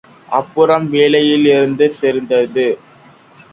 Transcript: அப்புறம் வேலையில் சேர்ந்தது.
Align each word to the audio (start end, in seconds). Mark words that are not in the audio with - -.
அப்புறம் 0.29 0.85
வேலையில் 0.89 1.45
சேர்ந்தது. 1.91 2.67